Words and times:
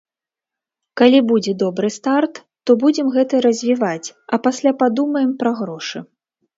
Калі 1.01 1.19
будзе 1.31 1.53
добры 1.65 1.91
старт, 1.97 2.41
то 2.65 2.71
будзем 2.87 3.07
гэта 3.19 3.45
развіваць, 3.49 4.13
а 4.33 4.45
пасля 4.45 4.71
падумаем 4.85 5.31
пра 5.47 5.57
грошы. 5.65 5.97